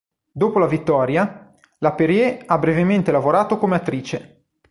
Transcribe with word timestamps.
Dopo 0.33 0.57
la 0.57 0.65
vittoria, 0.65 1.55
la 1.77 1.93
Perrier 1.93 2.41
ha 2.47 2.57
brevemente 2.57 3.11
lavorato 3.11 3.59
come 3.59 3.75
attrice. 3.75 4.45